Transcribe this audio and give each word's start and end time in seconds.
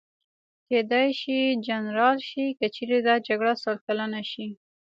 کېدای 0.67 1.09
شي 1.21 1.39
جنرال 1.67 2.17
شي، 2.29 2.45
که 2.59 2.67
چېرې 2.75 2.99
دا 3.07 3.15
جګړه 3.27 3.53
سل 3.63 3.75
کلنه 3.85 4.21
شي. 4.31 4.47